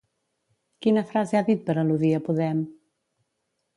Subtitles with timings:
[0.85, 2.67] Quina frase ha dit per al·ludir a Podem?